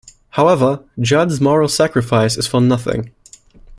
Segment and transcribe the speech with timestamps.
[0.29, 3.11] However, Judd's moral sacrifice is for nothing.